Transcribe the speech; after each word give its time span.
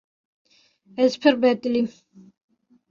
Ez 1.03 1.13
pir 1.21 1.33
betilîm. 1.41 1.87